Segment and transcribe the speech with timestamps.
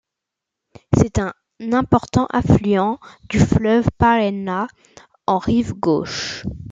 [0.97, 1.31] C'est un
[1.73, 4.67] important affluent du fleuve Paraná
[5.27, 6.43] en rive gauche.